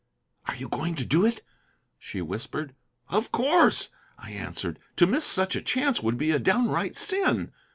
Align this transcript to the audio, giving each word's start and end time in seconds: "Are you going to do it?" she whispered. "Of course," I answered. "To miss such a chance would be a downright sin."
"Are 0.47 0.55
you 0.55 0.67
going 0.67 0.95
to 0.95 1.05
do 1.05 1.27
it?" 1.27 1.43
she 1.99 2.23
whispered. 2.23 2.73
"Of 3.09 3.31
course," 3.31 3.89
I 4.17 4.31
answered. 4.31 4.79
"To 4.95 5.05
miss 5.05 5.25
such 5.25 5.55
a 5.55 5.61
chance 5.61 6.01
would 6.01 6.17
be 6.17 6.31
a 6.31 6.39
downright 6.39 6.97
sin." 6.97 7.51